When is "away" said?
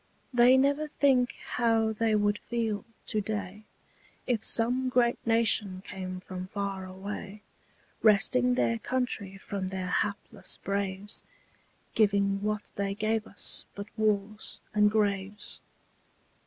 6.87-7.43